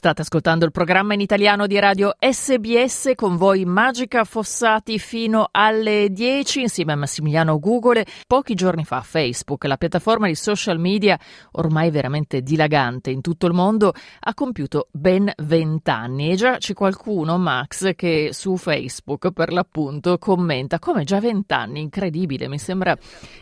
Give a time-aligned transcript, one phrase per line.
[0.00, 6.08] State ascoltando il programma in italiano di radio SBS con voi Magica Fossati fino alle
[6.10, 8.06] 10 insieme a Massimiliano Google.
[8.26, 11.18] Pochi giorni fa Facebook, la piattaforma di social media
[11.52, 16.72] ormai veramente dilagante in tutto il mondo, ha compiuto ben 20 anni e già c'è
[16.72, 22.96] qualcuno, Max, che su Facebook per l'appunto commenta come già 20 anni, incredibile, mi sembra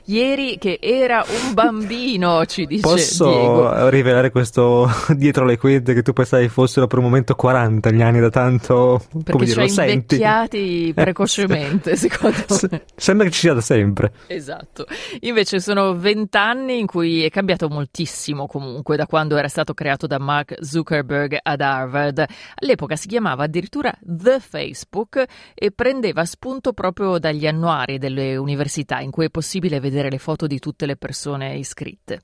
[0.06, 3.88] ieri che era un bambino, ci dice Posso Diego.
[3.90, 8.20] rivelare questo dietro le quinte che tu pensai fossero per un momento 40 gli anni
[8.20, 12.82] da tanto Perché come dire, lo senti invecchiati precocemente, secondo me.
[12.96, 14.86] sembra che ci sia da sempre Esatto.
[15.20, 20.18] Invece sono vent'anni in cui è cambiato moltissimo comunque da quando era stato creato da
[20.18, 22.24] Mark Zuckerberg ad Harvard.
[22.54, 25.24] All'epoca si chiamava addirittura The Facebook
[25.54, 30.46] e prendeva spunto proprio dagli annuari delle università in cui è possibile vedere le foto
[30.46, 32.20] di tutte le persone iscritte.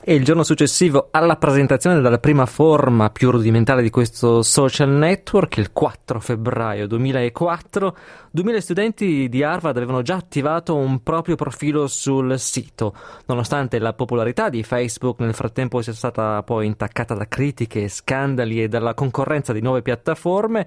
[0.00, 5.58] E il giorno successivo alla presentazione della prima forma più rudimentale di questo social network,
[5.58, 7.96] il 4 febbraio 2004,
[8.30, 12.94] 2000 studenti di Harvard avevano già attivato un proprio profilo sul sito.
[13.26, 18.68] Nonostante la popolarità di Facebook nel frattempo sia stata poi intaccata da critiche, scandali e
[18.68, 20.66] dalla concorrenza di nuove piattaforme,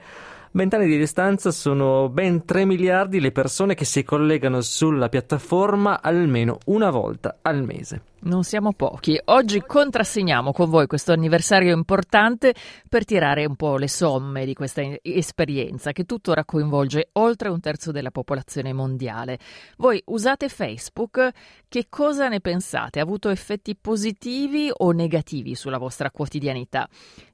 [0.54, 6.58] Vent'anni di distanza sono ben 3 miliardi le persone che si collegano sulla piattaforma almeno
[6.66, 8.02] una volta al mese.
[8.24, 9.20] Non siamo pochi.
[9.26, 12.54] Oggi contrassegniamo con voi questo anniversario importante
[12.88, 17.92] per tirare un po' le somme di questa esperienza che tuttora coinvolge oltre un terzo
[17.92, 19.40] della popolazione mondiale.
[19.78, 21.30] Voi usate Facebook?
[21.68, 23.00] Che cosa ne pensate?
[23.00, 26.88] Ha avuto effetti positivi o negativi sulla vostra quotidianità?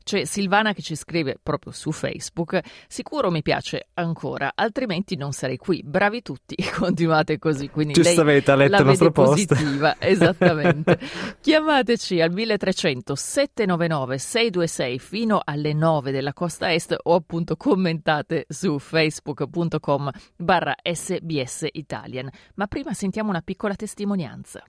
[0.07, 2.61] C'è Silvana che ci scrive proprio su Facebook.
[3.07, 5.81] Sicuro mi piace ancora, altrimenti non sarei qui.
[5.81, 7.69] Bravi tutti, continuate così.
[7.69, 9.47] Quindi Giustamente, ha letto la il nostro post.
[9.47, 10.99] positiva, esattamente.
[11.39, 18.77] Chiamateci al 1300 799 626 fino alle 9 della costa est o appunto commentate su
[18.77, 22.29] facebook.com barra sbs italian.
[22.55, 24.61] Ma prima sentiamo una piccola testimonianza.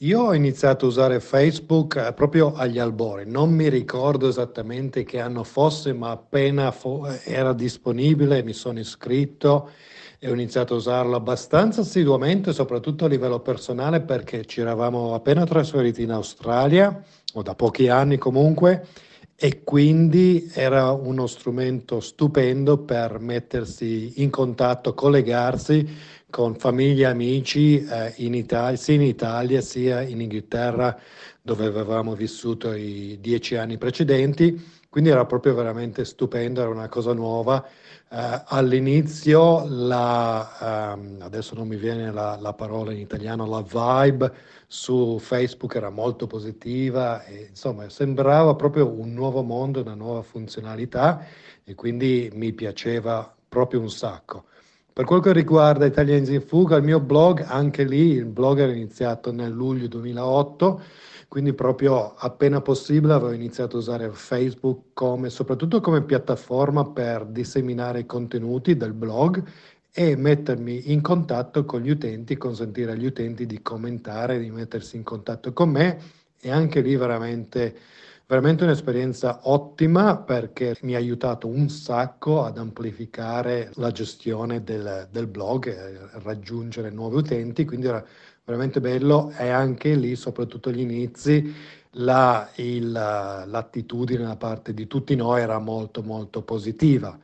[0.00, 5.20] Io ho iniziato a usare Facebook eh, proprio agli albori, non mi ricordo esattamente che
[5.20, 9.70] anno fosse, ma appena fo- era disponibile mi sono iscritto
[10.18, 15.46] e ho iniziato a usarlo abbastanza assiduamente, soprattutto a livello personale, perché ci eravamo appena
[15.46, 17.02] trasferiti in Australia,
[17.32, 18.86] o da pochi anni comunque,
[19.34, 25.88] e quindi era uno strumento stupendo per mettersi in contatto, collegarsi
[26.36, 30.94] con famiglia amici eh, in Italia, sia in Italia sia in Inghilterra,
[31.40, 34.62] dove avevamo vissuto i dieci anni precedenti.
[34.90, 37.64] Quindi era proprio veramente stupendo, era una cosa nuova.
[37.66, 44.30] Eh, all'inizio, la, ehm, adesso non mi viene la, la parola in italiano, la vibe
[44.66, 51.24] su Facebook era molto positiva e insomma sembrava proprio un nuovo mondo, una nuova funzionalità
[51.64, 54.44] e quindi mi piaceva proprio un sacco.
[54.96, 58.72] Per quel che riguarda Italians in Fuga, il mio blog, anche lì il blog era
[58.72, 60.80] iniziato nel luglio 2008,
[61.28, 67.98] quindi proprio appena possibile avevo iniziato a usare Facebook come, soprattutto come piattaforma per disseminare
[67.98, 69.42] i contenuti del blog
[69.92, 75.02] e mettermi in contatto con gli utenti, consentire agli utenti di commentare, di mettersi in
[75.02, 76.00] contatto con me
[76.40, 77.76] e anche lì veramente
[78.26, 85.28] veramente un'esperienza ottima perché mi ha aiutato un sacco ad amplificare la gestione del, del
[85.28, 88.04] blog, raggiungere nuovi utenti, quindi era
[88.44, 91.54] veramente bello e anche lì, soprattutto agli inizi,
[91.98, 97.16] la, il, l'attitudine da parte di tutti noi era molto molto positiva.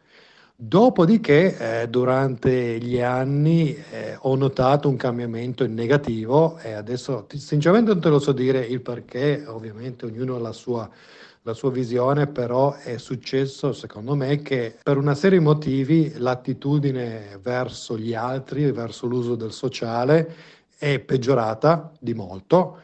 [0.55, 7.91] Dopodiché, eh, durante gli anni eh, ho notato un cambiamento in negativo e adesso sinceramente
[7.93, 10.89] non te lo so dire il perché, ovviamente ognuno ha la sua,
[11.43, 17.41] la sua visione, però è successo secondo me che per una serie di motivi l'attitudine
[17.43, 20.33] verso gli altri, verso l'uso del sociale
[20.79, 22.79] è peggiorata di molto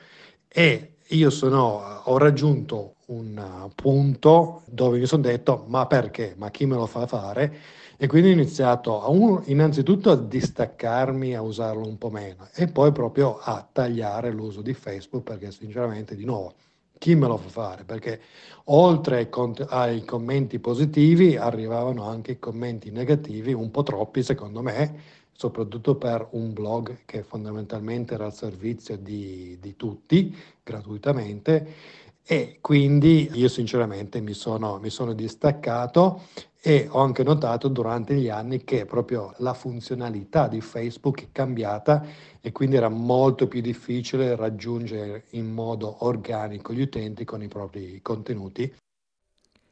[0.49, 6.67] e io sono, ho raggiunto un punto dove mi sono detto ma perché, ma chi
[6.67, 7.57] me lo fa fare?
[7.97, 12.69] E quindi ho iniziato a un, innanzitutto a distaccarmi, a usarlo un po' meno e
[12.69, 16.55] poi proprio a tagliare l'uso di Facebook perché sinceramente di nuovo
[16.99, 17.85] chi me lo fa fare?
[17.85, 18.21] Perché
[18.65, 24.63] oltre ai, cont- ai commenti positivi arrivavano anche i commenti negativi, un po' troppi secondo
[24.63, 25.01] me,
[25.33, 31.67] soprattutto per un blog che fondamentalmente era al servizio di, di tutti gratuitamente
[32.31, 36.25] e quindi io sinceramente mi sono, mi sono distaccato
[36.61, 42.05] e ho anche notato durante gli anni che proprio la funzionalità di Facebook è cambiata
[42.39, 48.03] e quindi era molto più difficile raggiungere in modo organico gli utenti con i propri
[48.03, 48.71] contenuti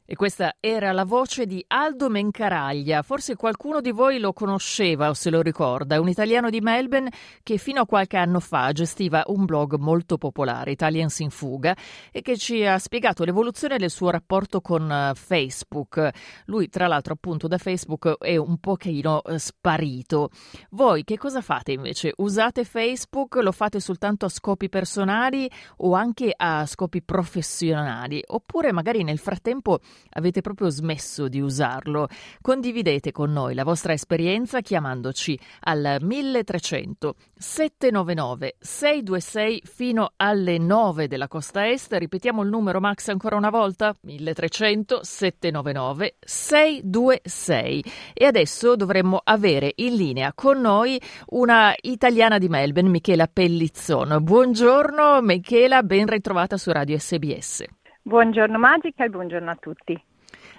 [0.07, 3.03] e questa era la voce di Aldo Mencaraglia.
[3.03, 6.01] Forse qualcuno di voi lo conosceva o se lo ricorda.
[6.01, 7.11] Un italiano di Melbourne
[7.43, 11.77] che fino a qualche anno fa gestiva un blog molto popolare, Italians in Fuga,
[12.13, 16.11] e che ci ha spiegato l'evoluzione del suo rapporto con eh, Facebook.
[16.45, 20.31] Lui, tra l'altro, appunto da Facebook è un pochino eh, sparito.
[20.71, 22.13] Voi che cosa fate invece?
[22.19, 23.35] Usate Facebook?
[23.37, 28.23] Lo fate soltanto a scopi personali o anche a scopi professionali?
[28.25, 29.81] Oppure magari nel frattempo
[30.11, 32.09] avete proprio smesso di usarlo.
[32.41, 41.29] Condividete con noi la vostra esperienza chiamandoci al 1300 799 626 fino alle 9 della
[41.29, 41.93] costa est.
[41.93, 47.85] Ripetiamo il numero Max ancora una volta: 1300 799 626.
[48.15, 54.19] E adesso dovremmo avere in linea con noi una italiana di Melbourne, Michela Pellizzon.
[54.23, 57.65] Buongiorno Michela, ben ritrovata su Radio SBS.
[58.07, 60.01] Buongiorno Magica e buongiorno a tutti.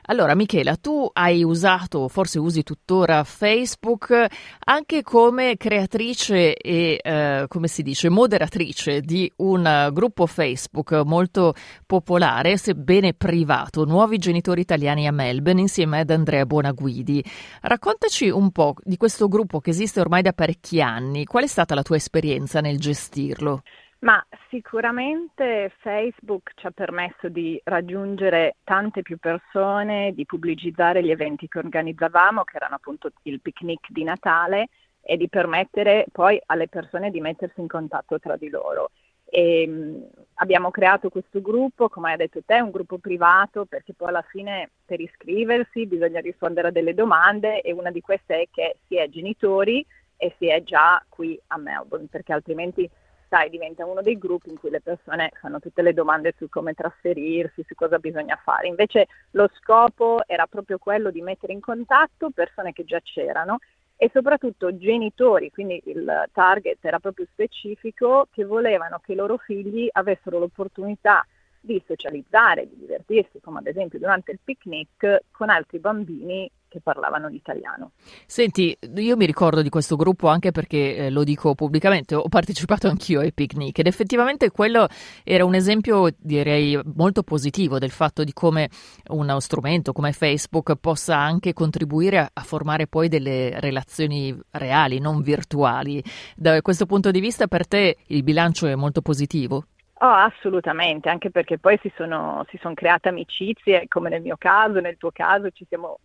[0.08, 4.26] Allora, Michela, tu hai usato, forse usi tuttora Facebook
[4.66, 11.54] anche come creatrice e, eh, come si dice, moderatrice di un gruppo Facebook molto
[11.86, 17.24] popolare, sebbene privato, Nuovi Genitori Italiani a Melbourne, insieme ad Andrea Buonaguidi.
[17.62, 21.24] Raccontaci un po' di questo gruppo che esiste ormai da parecchi anni.
[21.24, 23.62] Qual è stata la tua esperienza nel gestirlo?
[24.00, 31.48] Ma sicuramente Facebook ci ha permesso di raggiungere tante più persone, di pubblicizzare gli eventi
[31.48, 34.68] che organizzavamo, che erano appunto il picnic di Natale,
[35.10, 38.92] e di permettere poi alle persone di mettersi in contatto tra di loro.
[39.24, 44.10] E, mh, abbiamo creato questo gruppo, come hai detto te, un gruppo privato, perché poi
[44.10, 48.78] alla fine per iscriversi bisogna rispondere a delle domande e una di queste è che
[48.86, 49.84] si è genitori
[50.18, 52.90] e si è già qui a Melbourne, perché altrimenti
[53.30, 56.74] sai, diventa uno dei gruppi in cui le persone fanno tutte le domande su come
[56.74, 58.68] trasferirsi, su cosa bisogna fare.
[58.68, 63.60] Invece lo scopo era proprio quello di mettere in contatto persone che già c'erano
[63.96, 69.90] e soprattutto genitori, quindi il target era proprio specifico, che volevano che i loro figli
[69.92, 71.26] avessero l'opportunità
[71.60, 77.28] di socializzare, di divertirsi, come ad esempio durante il picnic, con altri bambini che parlavano
[77.28, 77.92] l'italiano.
[78.26, 82.88] Senti, io mi ricordo di questo gruppo anche perché eh, lo dico pubblicamente, ho partecipato
[82.88, 84.88] anch'io ai picnic ed effettivamente quello
[85.24, 88.70] era un esempio direi molto positivo del fatto di come
[89.10, 95.22] uno strumento come Facebook possa anche contribuire a, a formare poi delle relazioni reali, non
[95.22, 96.04] virtuali.
[96.36, 99.66] Da questo punto di vista per te il bilancio è molto positivo?
[100.00, 104.80] Oh, assolutamente, anche perché poi si sono, si sono create amicizie, come nel mio caso,
[104.80, 105.98] nel tuo caso, ci siamo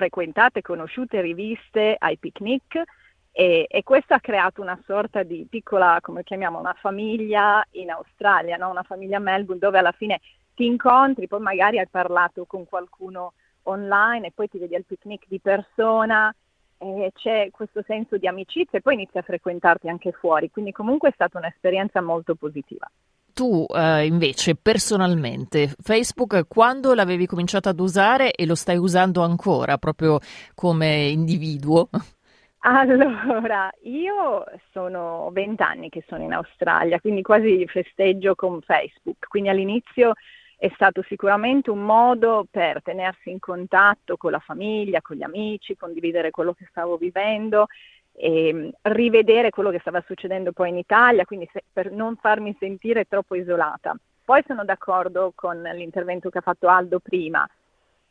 [0.00, 2.82] frequentate, conosciute riviste ai picnic
[3.30, 8.56] e, e, questo ha creato una sorta di piccola, come chiamiamo, una famiglia in Australia,
[8.56, 8.70] no?
[8.70, 10.20] una famiglia Melbourne dove alla fine
[10.54, 15.24] ti incontri, poi magari hai parlato con qualcuno online e poi ti vedi al picnic
[15.28, 16.34] di persona
[16.78, 21.10] e c'è questo senso di amicizia e poi inizi a frequentarti anche fuori, quindi comunque
[21.10, 22.90] è stata un'esperienza molto positiva
[23.32, 29.78] tu eh, invece personalmente Facebook quando l'avevi cominciato ad usare e lo stai usando ancora
[29.78, 30.18] proprio
[30.54, 31.88] come individuo?
[32.62, 40.12] Allora, io sono vent'anni che sono in Australia, quindi quasi festeggio con Facebook, quindi all'inizio
[40.58, 45.74] è stato sicuramente un modo per tenersi in contatto con la famiglia, con gli amici,
[45.74, 47.66] condividere quello che stavo vivendo
[48.12, 52.56] e ehm, rivedere quello che stava succedendo poi in Italia, quindi se, per non farmi
[52.58, 53.96] sentire troppo isolata.
[54.24, 57.48] Poi sono d'accordo con l'intervento che ha fatto Aldo prima.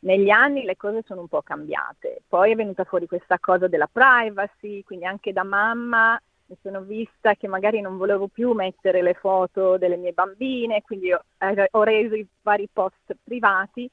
[0.00, 3.88] Negli anni le cose sono un po' cambiate, poi è venuta fuori questa cosa della
[3.90, 9.14] privacy, quindi anche da mamma mi sono vista che magari non volevo più mettere le
[9.14, 11.22] foto delle mie bambine, quindi ho,
[11.70, 13.88] ho reso i vari post privati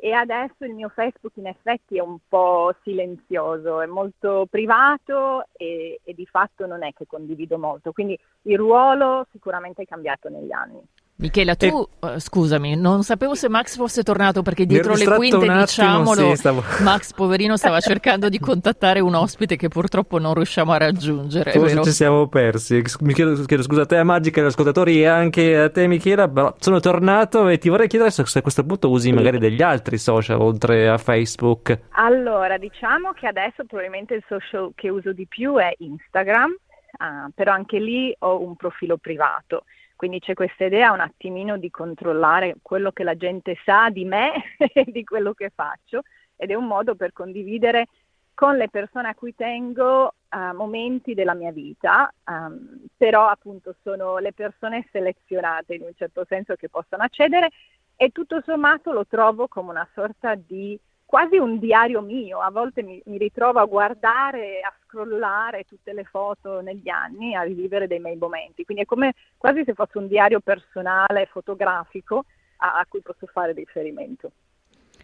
[0.00, 6.00] e adesso il mio Facebook in effetti è un po' silenzioso, è molto privato e,
[6.04, 10.52] e, di fatto non è che condivido molto, quindi il ruolo sicuramente è cambiato negli
[10.52, 10.80] anni.
[11.20, 12.06] Michela, tu e...
[12.06, 16.36] uh, scusami, non sapevo se Max fosse tornato perché dietro le quinte, attimo, diciamolo, sì,
[16.36, 16.62] stavo...
[16.84, 21.50] Max poverino stava cercando di contattare un ospite che purtroppo non riusciamo a raggiungere.
[21.50, 22.80] Forse ci siamo persi.
[23.00, 26.28] Michela, chiedo scusa a te, a Magica, agli ascoltatori e anche a te, Michela.
[26.28, 29.98] Però sono tornato e ti vorrei chiedere se a questo punto usi magari degli altri
[29.98, 31.76] social oltre a Facebook.
[31.96, 37.54] Allora, diciamo che adesso probabilmente il social che uso di più è Instagram, uh, però
[37.54, 39.64] anche lì ho un profilo privato
[39.98, 44.54] Quindi c'è questa idea un attimino di controllare quello che la gente sa di me
[44.56, 46.02] e di quello che faccio
[46.36, 47.88] ed è un modo per condividere
[48.32, 54.18] con le persone a cui tengo uh, momenti della mia vita, um, però appunto sono
[54.18, 57.50] le persone selezionate in un certo senso che possono accedere
[57.96, 60.78] e tutto sommato lo trovo come una sorta di
[61.08, 66.04] quasi un diario mio, a volte mi, mi, ritrovo a guardare, a scrollare tutte le
[66.04, 70.06] foto negli anni, a rivivere dei miei momenti, quindi è come quasi se fosse un
[70.06, 72.26] diario personale, fotografico,
[72.58, 74.32] a, a cui posso fare riferimento.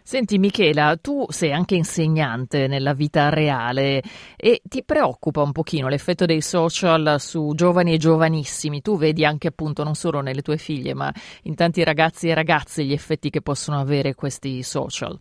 [0.03, 4.03] Senti Michela, tu sei anche insegnante nella vita reale
[4.35, 8.81] e ti preoccupa un pochino l'effetto dei social su giovani e giovanissimi.
[8.81, 11.11] Tu vedi anche appunto non solo nelle tue figlie, ma
[11.43, 15.19] in tanti ragazzi e ragazze gli effetti che possono avere questi social.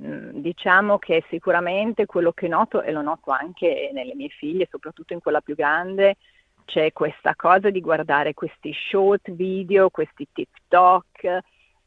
[0.00, 5.12] Mm, diciamo che sicuramente quello che noto, e lo noto anche nelle mie figlie, soprattutto
[5.12, 6.16] in quella più grande,
[6.64, 11.38] c'è questa cosa di guardare questi short video, questi TikTok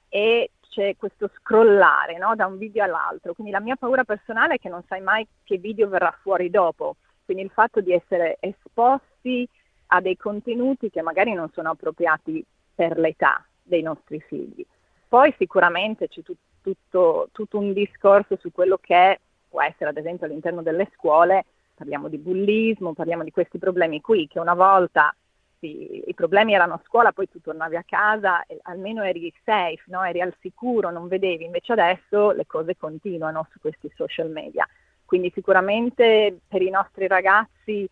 [0.08, 2.36] e c'è questo scrollare no?
[2.36, 3.34] da un video all'altro.
[3.34, 6.96] Quindi la mia paura personale è che non sai mai che video verrà fuori dopo.
[7.26, 9.48] Quindi il fatto di essere esposti
[9.88, 14.66] a dei contenuti che magari non sono appropriati per l'età dei nostri figli.
[15.08, 20.26] Poi sicuramente c'è tutto tutto, tutto un discorso su quello che può essere ad esempio
[20.26, 25.16] all'interno delle scuole, parliamo di bullismo, parliamo di questi problemi qui che una volta
[25.60, 29.82] sì, i problemi erano a scuola, poi tu tornavi a casa e almeno eri safe,
[29.86, 30.04] no?
[30.04, 34.68] eri al sicuro, non vedevi, invece adesso le cose continuano su questi social media.
[35.06, 37.90] Quindi sicuramente per i nostri ragazzi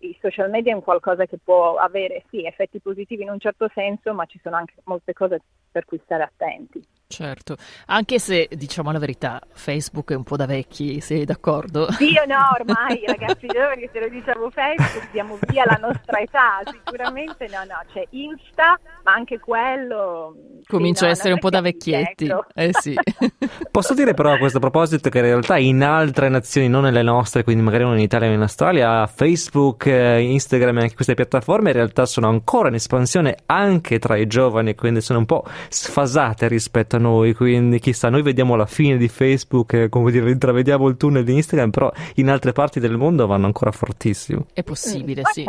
[0.00, 3.70] i social media è un qualcosa che può avere sì effetti positivi in un certo
[3.72, 6.97] senso, ma ci sono anche molte cose per cui stare attenti.
[7.10, 11.88] Certo, anche se diciamo la verità, Facebook è un po' da vecchi, sei d'accordo?
[12.00, 17.48] Io no, ormai ragazzi giovani, se lo diciamo Facebook, diamo via la nostra età, sicuramente
[17.48, 20.36] no, no, c'è Insta, ma anche quello...
[20.66, 22.94] Comincia sì, no, a essere un po' da vecchietti, eh sì.
[23.70, 27.42] Posso dire però a questo proposito che in realtà in altre nazioni, non nelle nostre,
[27.42, 31.70] quindi magari non in Italia o in Australia, Facebook, eh, Instagram e anche queste piattaforme
[31.70, 36.48] in realtà sono ancora in espansione anche tra i giovani, quindi sono un po' sfasate
[36.48, 40.30] rispetto a a noi, quindi chissà, noi vediamo la fine di Facebook, eh, come dire,
[40.30, 44.46] intravediamo il tunnel di Instagram, però in altre parti del mondo vanno ancora fortissimo.
[44.52, 45.44] È possibile, mm, sì.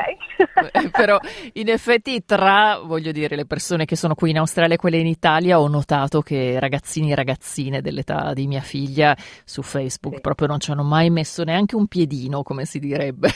[0.60, 0.90] Okay.
[0.92, 1.20] però
[1.54, 5.08] in effetti tra, voglio dire, le persone che sono qui in Australia e quelle in
[5.08, 10.22] Italia ho notato che ragazzini e ragazzine dell'età di mia figlia su Facebook sì.
[10.22, 13.30] proprio non ci hanno mai messo neanche un piedino, come si direbbe.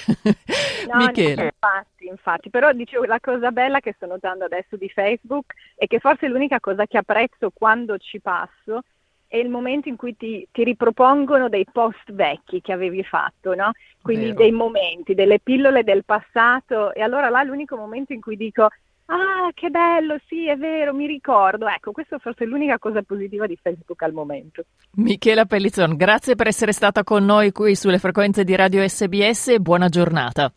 [0.88, 1.52] No, Michele.
[1.54, 6.00] infatti, infatti, però dicevo la cosa bella che sto notando adesso di Facebook è che
[6.00, 8.82] forse l'unica cosa che apprezzo quando ci passo
[9.28, 13.72] è il momento in cui ti, ti ripropongono dei post vecchi che avevi fatto, no?
[14.00, 14.38] Quindi Vero.
[14.38, 18.68] dei momenti, delle pillole del passato e allora là l'unico momento in cui dico
[19.06, 21.68] ah che bello, sì è vero, mi ricordo.
[21.68, 24.66] Ecco, questa forse è l'unica cosa positiva di Facebook al momento.
[24.98, 29.60] Michela Pellizzon, grazie per essere stata con noi qui sulle frequenze di Radio SBS e
[29.60, 30.54] buona giornata.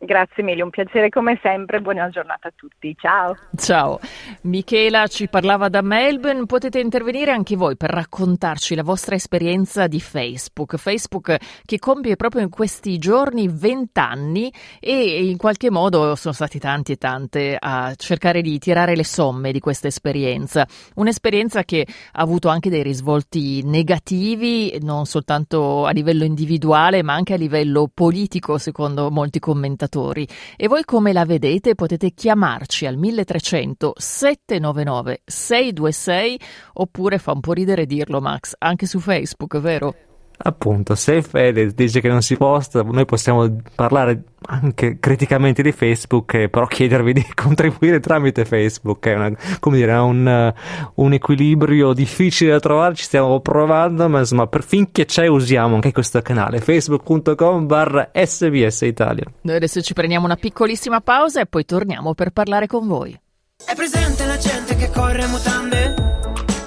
[0.00, 3.36] Grazie mille, un piacere come sempre, buona giornata a tutti, ciao.
[3.56, 3.98] Ciao,
[4.42, 9.98] Michela ci parlava da Melbourne, potete intervenire anche voi per raccontarci la vostra esperienza di
[10.00, 16.32] Facebook, Facebook che compie proprio in questi giorni 20 anni e in qualche modo sono
[16.32, 20.64] stati tanti e tante a cercare di tirare le somme di questa esperienza,
[20.94, 27.34] un'esperienza che ha avuto anche dei risvolti negativi, non soltanto a livello individuale ma anche
[27.34, 30.28] a livello politico secondo molti commentatori ascoltatori.
[30.56, 31.74] E voi come la vedete?
[31.74, 36.40] Potete chiamarci al 1300 799 626
[36.74, 40.07] oppure fa un po' ridere dirlo Max, anche su Facebook, vero?
[40.40, 46.34] Appunto, se Fede dice che non si posta, noi possiamo parlare anche criticamente di Facebook,
[46.34, 49.04] eh, però chiedervi di contribuire tramite Facebook.
[49.04, 50.54] È una, come dire, un,
[50.94, 55.90] un, equilibrio difficile da trovare, ci stiamo provando, ma insomma, per, finché c'è usiamo anche
[55.90, 59.24] questo canale, facebook.com barra SBS Italia.
[59.40, 63.18] Noi adesso ci prendiamo una piccolissima pausa e poi torniamo per parlare con voi.
[63.66, 65.94] È presente la gente che corre mutande?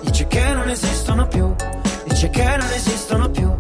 [0.02, 1.56] Dice che non esistono più,
[2.06, 3.51] dice che non esistono più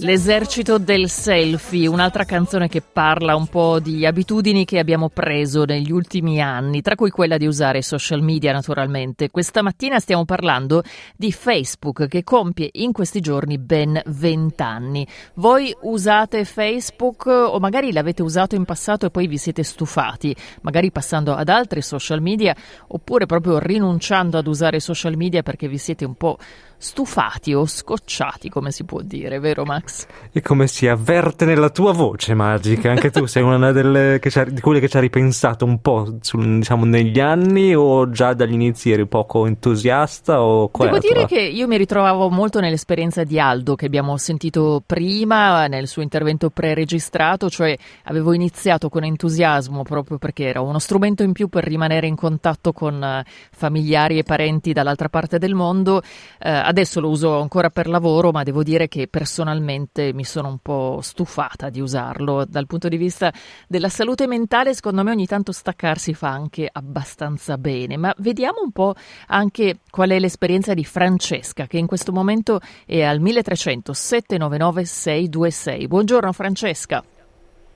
[0.00, 5.90] L'esercito del selfie, un'altra canzone che parla un po' di abitudini che abbiamo preso negli
[5.90, 9.30] ultimi anni, tra cui quella di usare social media naturalmente.
[9.30, 10.82] Questa mattina stiamo parlando
[11.16, 15.06] di Facebook che compie in questi giorni ben 20 anni.
[15.36, 20.92] Voi usate Facebook o magari l'avete usato in passato e poi vi siete stufati, magari
[20.92, 22.54] passando ad altri social media
[22.88, 26.36] oppure proprio rinunciando ad usare social media perché vi siete un po'
[26.78, 30.06] stufati o scocciati, come si può dire, vero Max?
[30.32, 34.80] E come si avverte nella tua voce magica, anche tu sei una delle di quelle
[34.80, 39.06] che ci ha ripensato un po' sul, diciamo, negli anni o già dagli inizi eri
[39.06, 40.42] poco entusiasta?
[40.42, 45.66] O Devo dire che io mi ritrovavo molto nell'esperienza di Aldo che abbiamo sentito prima
[45.66, 51.32] nel suo intervento pre-registrato, cioè avevo iniziato con entusiasmo proprio perché era uno strumento in
[51.32, 56.02] più per rimanere in contatto con eh, familiari e parenti dall'altra parte del mondo.
[56.38, 60.58] Eh, adesso lo uso ancora per lavoro, ma devo dire che personalmente mi sono un
[60.58, 62.44] po' stufata di usarlo.
[62.44, 63.32] Dal punto di vista
[63.68, 67.96] della salute mentale, secondo me ogni tanto staccarsi fa anche abbastanza bene.
[67.96, 68.94] Ma vediamo un po'
[69.28, 75.86] anche qual è l'esperienza di Francesca, che in questo momento è al 1300 799 626.
[75.86, 77.04] Buongiorno Francesca.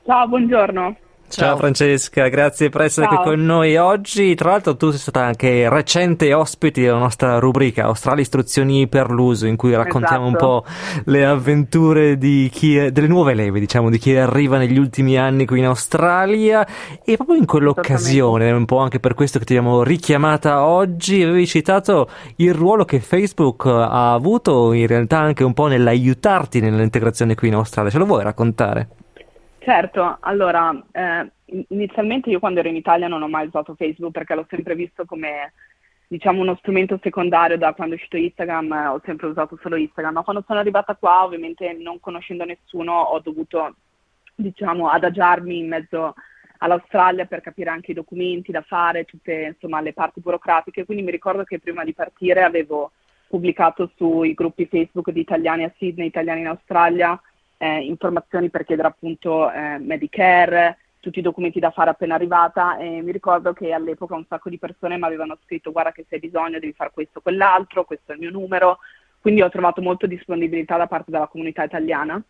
[0.05, 0.97] Ciao, buongiorno.
[1.31, 1.51] Ciao.
[1.51, 1.57] Ciao.
[1.59, 3.23] Francesca, grazie per essere Ciao.
[3.23, 4.35] qui con noi oggi.
[4.35, 9.47] Tra l'altro tu sei stata anche recente ospite della nostra rubrica Australia Istruzioni per l'uso
[9.47, 10.45] in cui raccontiamo esatto.
[10.45, 10.65] un po'
[11.05, 15.67] le avventure è, delle nuove leve, diciamo, di chi arriva negli ultimi anni qui in
[15.67, 16.67] Australia
[17.05, 21.47] e proprio in quell'occasione, un po' anche per questo che ti abbiamo richiamata oggi, avevi
[21.47, 27.49] citato il ruolo che Facebook ha avuto in realtà anche un po' nell'aiutarti nell'integrazione qui
[27.49, 27.91] in Australia.
[27.91, 28.89] Ce lo vuoi raccontare?
[29.63, 31.31] Certo, allora, eh,
[31.69, 35.05] inizialmente io quando ero in Italia non ho mai usato Facebook perché l'ho sempre visto
[35.05, 35.53] come,
[36.09, 40.15] diciamo, uno strumento secondario da quando è uscito Instagram, eh, ho sempre usato solo Instagram,
[40.15, 43.75] ma quando sono arrivata qua, ovviamente non conoscendo nessuno, ho dovuto,
[44.35, 46.15] diciamo, adagiarmi in mezzo
[46.61, 51.11] all'Australia per capire anche i documenti da fare, tutte, insomma, le parti burocratiche, quindi mi
[51.11, 52.93] ricordo che prima di partire avevo
[53.29, 57.21] pubblicato sui gruppi Facebook di italiani a Sydney, italiani in Australia,
[57.63, 63.03] eh, informazioni per chiedere appunto eh, Medicare, tutti i documenti da fare appena arrivata e
[63.03, 66.23] mi ricordo che all'epoca un sacco di persone mi avevano scritto guarda che se hai
[66.23, 68.79] bisogno devi fare questo o quell'altro, questo è il mio numero,
[69.21, 72.23] quindi ho trovato molta disponibilità da parte della comunità italiana.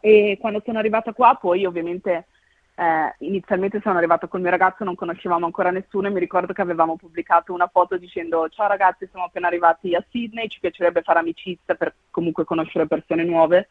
[0.00, 2.26] E quando sono arrivata qua poi ovviamente
[2.74, 6.62] eh, inizialmente sono arrivata col mio ragazzo, non conoscevamo ancora nessuno e mi ricordo che
[6.62, 11.20] avevamo pubblicato una foto dicendo ciao ragazzi siamo appena arrivati a Sydney, ci piacerebbe fare
[11.20, 13.68] amicizia per comunque conoscere persone nuove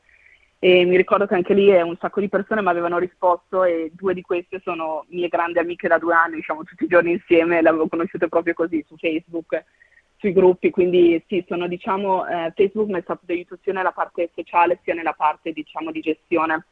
[0.62, 4.14] e mi ricordo che anche lì un sacco di persone mi avevano risposto e due
[4.14, 7.70] di queste sono mie grandi amiche da due anni, diciamo tutti i giorni insieme, le
[7.70, 9.64] avevo conosciute proprio così su Facebook,
[10.18, 13.94] sui gruppi, quindi sì, sono diciamo, eh, Facebook mi è stato di aiuto sia nella
[13.94, 16.66] parte sociale sia nella parte diciamo di gestione.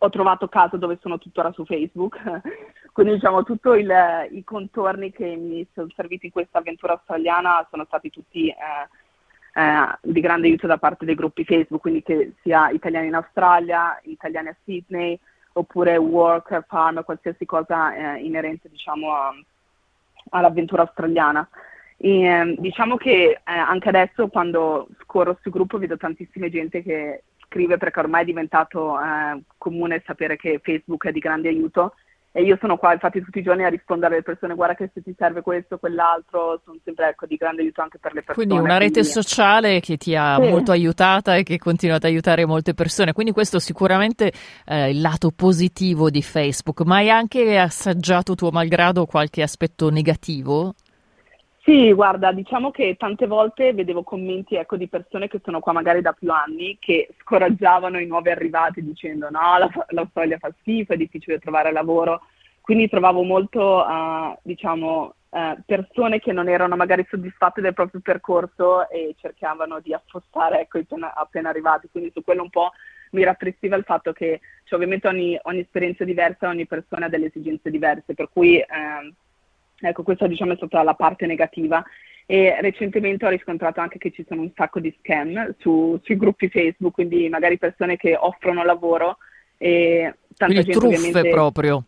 [0.00, 2.18] Ho trovato casa dove sono tuttora su Facebook,
[2.92, 8.08] quindi diciamo tutti i contorni che mi sono serviti in questa avventura australiana sono stati
[8.08, 8.48] tutti...
[8.48, 9.06] Eh,
[9.58, 13.98] eh, di grande aiuto da parte dei gruppi Facebook, quindi che sia italiani in Australia,
[14.04, 15.18] italiani a Sydney,
[15.54, 19.34] oppure work, farm, qualsiasi cosa eh, inerente diciamo, a,
[20.30, 21.48] all'avventura australiana.
[21.96, 27.24] E, ehm, diciamo che eh, anche adesso quando scorro sul gruppo vedo tantissime gente che
[27.46, 31.94] scrive perché ormai è diventato eh, comune sapere che Facebook è di grande aiuto
[32.38, 35.02] e io sono qua infatti tutti i giorni a rispondere alle persone guarda che se
[35.02, 38.46] ti serve questo, quell'altro, sono sempre ecco, di grande aiuto anche per le persone.
[38.46, 39.10] Quindi una rete quindi...
[39.10, 40.48] sociale che ti ha sì.
[40.48, 44.32] molto aiutata e che continua ad aiutare molte persone, quindi questo sicuramente
[44.66, 50.74] eh, il lato positivo di Facebook, ma hai anche assaggiato tuo malgrado qualche aspetto negativo?
[51.68, 56.00] Sì, guarda, diciamo che tante volte vedevo commenti ecco, di persone che sono qua magari
[56.00, 60.96] da più anni che scoraggiavano i nuovi arrivati dicendo no, la, l'Australia fa schifo, è
[60.96, 62.22] difficile trovare lavoro.
[62.62, 68.88] Quindi trovavo molto, uh, diciamo, uh, persone che non erano magari soddisfatte del proprio percorso
[68.88, 71.90] e cercavano di affossare ecco, i appena, appena arrivati.
[71.92, 72.70] Quindi su quello un po'
[73.10, 77.10] mi rattristiva il fatto che cioè, ovviamente ogni, ogni esperienza è diversa, ogni persona ha
[77.10, 78.56] delle esigenze diverse, per cui...
[78.56, 79.12] Uh,
[79.80, 81.84] Ecco, questa diciamo è stata la parte negativa.
[82.30, 86.50] E recentemente ho riscontrato anche che ci sono un sacco di scam su, sui gruppi
[86.50, 89.16] Facebook, quindi magari persone che offrono lavoro
[89.56, 91.30] e tanta quindi gente truffe ovviamente...
[91.30, 91.84] proprio.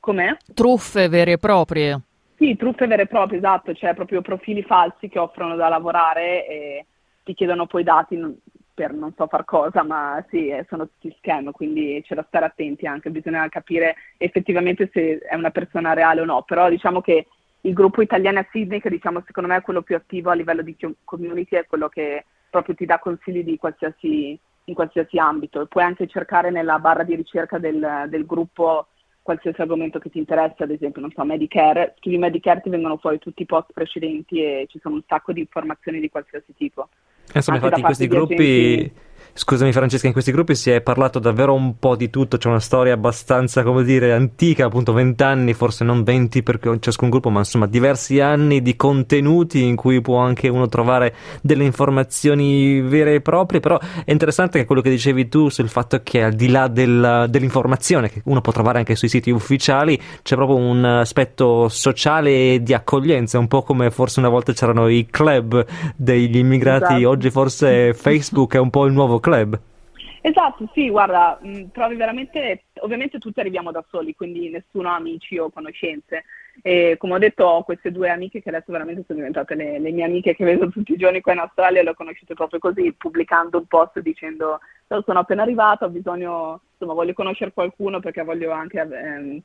[0.00, 0.36] Com'è?
[0.52, 2.00] Truffe vere e proprie.
[2.36, 6.86] Sì, truffe vere e proprie, esatto, cioè proprio profili falsi che offrono da lavorare e
[7.22, 8.16] ti chiedono poi dati
[8.74, 12.46] per non so far cosa, ma sì, eh, sono tutti scam, quindi c'è da stare
[12.46, 17.26] attenti anche, bisogna capire effettivamente se è una persona reale o no, però diciamo che
[17.62, 20.62] il gruppo italiano a Sydney, che diciamo secondo me è quello più attivo a livello
[20.62, 25.64] di community, è quello che proprio ti dà consigli di qualsiasi, in qualsiasi ambito.
[25.66, 28.88] Puoi anche cercare nella barra di ricerca del, del gruppo
[29.22, 33.18] qualsiasi argomento che ti interessa, ad esempio, non so, Medicare, scrivi Medicare, ti vengono fuori
[33.18, 36.90] tutti i post precedenti e ci sono un sacco di informazioni di qualsiasi tipo.
[37.32, 38.92] Insomma, infatti in questi gruppi.
[39.32, 42.60] Scusami Francesca, in questi gruppi si è parlato davvero un po' di tutto, c'è una
[42.60, 47.66] storia abbastanza, come dire, antica, appunto vent'anni, forse non venti per ciascun gruppo, ma insomma
[47.66, 53.60] diversi anni di contenuti in cui può anche uno trovare delle informazioni vere e proprie,
[53.60, 57.26] però è interessante che quello che dicevi tu sul fatto che al di là del,
[57.28, 62.62] dell'informazione che uno può trovare anche sui siti ufficiali, c'è proprio un aspetto sociale e
[62.62, 65.64] di accoglienza, un po' come forse una volta c'erano i club
[65.96, 67.08] degli immigrati, esatto.
[67.08, 69.60] oggi forse Facebook è un po' il nuovo club.
[70.26, 75.36] Esatto, sì, guarda, mm, trovi veramente, ovviamente tutti arriviamo da soli, quindi nessuno ha amici
[75.36, 76.24] o conoscenze.
[76.62, 79.90] E come ho detto, ho queste due amiche che adesso veramente sono diventate le, le
[79.90, 82.94] mie amiche che vedo tutti i giorni qua in Australia, le ho conosciute proprio così,
[82.96, 84.60] pubblicando un post dicendo
[85.04, 89.42] sono appena arrivata, ho bisogno, insomma, voglio conoscere qualcuno perché voglio anche ehm,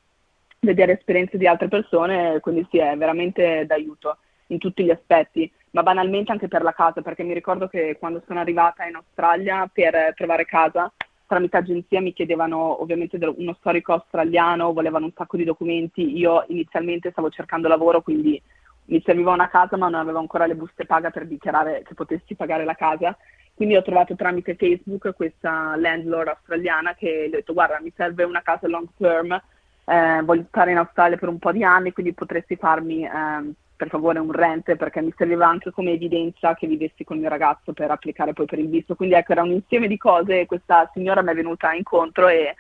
[0.62, 5.84] vedere esperienze di altre persone, quindi sì, è veramente d'aiuto in tutti gli aspetti ma
[5.84, 10.14] banalmente anche per la casa, perché mi ricordo che quando sono arrivata in Australia per
[10.16, 10.92] trovare casa,
[11.28, 17.12] tramite agenzia mi chiedevano ovviamente uno storico australiano, volevano un sacco di documenti, io inizialmente
[17.12, 18.42] stavo cercando lavoro, quindi
[18.86, 22.34] mi serviva una casa ma non avevo ancora le buste paga per dichiarare che potessi
[22.34, 23.16] pagare la casa,
[23.54, 28.24] quindi ho trovato tramite Facebook questa landlord australiana che le ho detto guarda mi serve
[28.24, 29.40] una casa long term,
[29.86, 33.06] eh, voglio stare in Australia per un po' di anni, quindi potresti farmi...
[33.06, 37.22] Eh, per favore un rent perché mi serviva anche come evidenza che vivessi con il
[37.22, 38.94] mio ragazzo per applicare poi per il visto.
[38.94, 42.56] Quindi ecco, era un insieme di cose e questa signora mi è venuta incontro e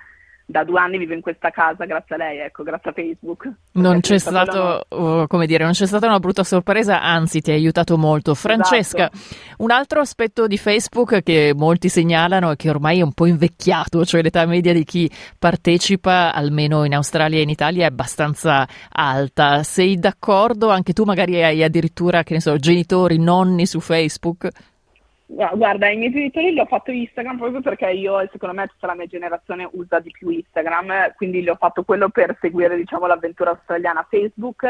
[0.49, 3.51] da due anni vivo in questa casa grazie a lei, ecco, grazie a Facebook.
[3.73, 5.27] Non c'è, stato, no.
[5.27, 8.33] come dire, non c'è stata una brutta sorpresa, anzi ti ha aiutato molto.
[8.33, 9.63] Francesca, esatto.
[9.63, 14.03] un altro aspetto di Facebook che molti segnalano è che ormai è un po' invecchiato,
[14.05, 15.07] cioè l'età media di chi
[15.37, 19.61] partecipa, almeno in Australia e in Italia, è abbastanza alta.
[19.61, 20.69] Sei d'accordo?
[20.69, 24.49] Anche tu magari hai addirittura, che ne so, genitori, nonni su Facebook?
[25.31, 28.87] Guarda, i miei genitori li ho fatto Instagram proprio perché io e secondo me tutta
[28.87, 33.05] la mia generazione usa di più Instagram, quindi gli ho fatto quello per seguire diciamo,
[33.05, 34.07] l'avventura australiana.
[34.09, 34.65] Facebook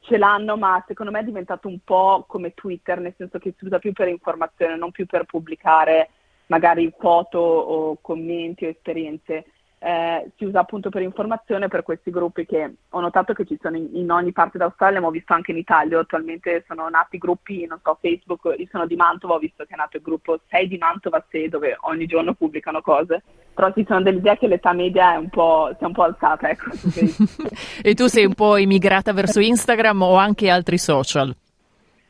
[0.00, 3.64] ce l'hanno, ma secondo me è diventato un po' come Twitter, nel senso che si
[3.64, 6.10] usa più per informazione, non più per pubblicare
[6.46, 9.46] magari foto o commenti o esperienze
[9.84, 13.76] eh, si usa appunto per informazione per questi gruppi che ho notato che ci sono
[13.76, 17.66] in, in, ogni parte d'Australia, ma ho visto anche in Italia, attualmente sono nati gruppi,
[17.66, 20.68] non so, Facebook, io sono di Mantova, ho visto che è nato il gruppo 6
[20.68, 25.14] di Mantova 6 dove ogni giorno pubblicano cose, però ci sono dell'idea che l'età media
[25.14, 26.48] è un po', si è un po' alzata.
[26.48, 26.70] Ecco.
[27.82, 31.34] e tu sei un po' immigrata verso Instagram o anche altri social?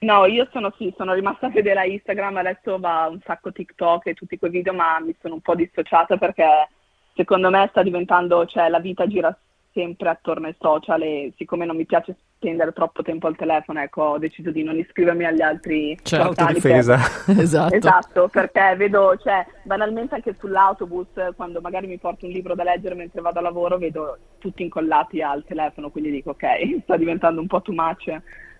[0.00, 4.14] No, io sono sì, sono rimasta fedele a Instagram, adesso va un sacco TikTok e
[4.14, 6.44] tutti quei video, ma mi sono un po' dissociata perché
[7.14, 9.36] secondo me sta diventando, cioè la vita gira
[9.72, 14.02] sempre attorno ai social e siccome non mi piace spendere troppo tempo al telefono, ecco,
[14.02, 16.98] ho deciso di non iscrivermi agli altri C'è autodifesa.
[17.24, 17.38] Per...
[17.40, 17.74] esatto.
[17.74, 22.96] esatto, perché vedo, cioè, banalmente anche sull'autobus, quando magari mi porto un libro da leggere
[22.96, 27.46] mentre vado a lavoro, vedo tutti incollati al telefono, quindi dico ok, sta diventando un
[27.46, 28.12] po' too much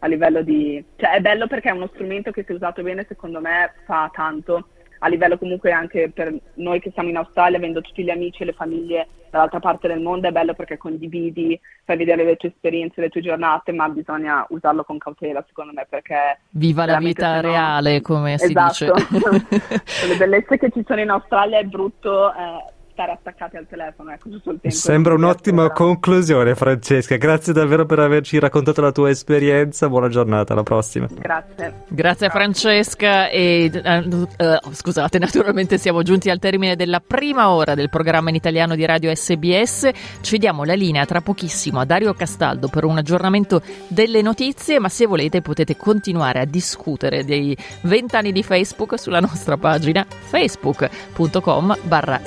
[0.04, 0.84] a livello di...
[0.96, 4.66] cioè è bello perché è uno strumento che se usato bene secondo me fa tanto
[5.04, 8.46] a livello comunque anche per noi che siamo in Australia, avendo tutti gli amici e
[8.46, 13.00] le famiglie dall'altra parte del mondo, è bello perché condividi, fai vedere le tue esperienze,
[13.00, 16.38] le tue giornate, ma bisogna usarlo con cautela secondo me perché...
[16.50, 17.40] Viva la vita no...
[17.40, 18.72] reale, come esatto.
[18.74, 20.06] si dice.
[20.06, 22.32] le bellezze che ci sono in Australia è brutto...
[22.32, 24.76] Eh, stare attaccati al telefono ecco, tutto il tempo.
[24.76, 27.16] Sembra un'ottima conclusione, Francesca.
[27.16, 29.88] Grazie davvero per averci raccontato la tua esperienza.
[29.88, 31.08] Buona giornata, alla prossima.
[31.10, 31.84] Grazie.
[31.88, 37.88] Grazie Francesca e uh, uh, scusate, naturalmente siamo giunti al termine della prima ora del
[37.88, 39.90] programma in italiano di Radio SBS.
[40.20, 44.88] Ci diamo la linea tra pochissimo a Dario Castaldo per un aggiornamento delle notizie, ma
[44.88, 52.20] se volete potete continuare a discutere dei vent'anni di Facebook sulla nostra pagina facebook.com barra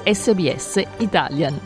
[0.65, 1.59] sbs SBS Italian.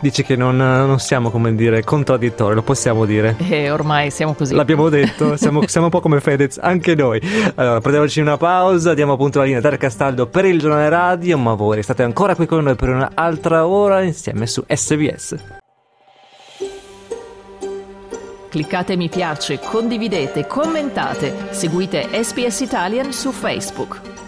[0.00, 3.36] Dici che non, non, siamo, come dire, contraddittori, lo possiamo dire.
[3.36, 4.54] E eh, ormai siamo così.
[4.54, 7.20] L'abbiamo detto, siamo, siamo un po' come Fedez, anche noi.
[7.56, 11.52] Allora, prendiamoci una pausa, diamo appunto la linea Dario Castaldo per il giornale radio, ma
[11.52, 15.36] voi restate ancora qui con noi per un'altra ora insieme su SBS.
[18.48, 24.19] Cliccate mi piace, condividete, commentate, seguite SPS Italian su Facebook.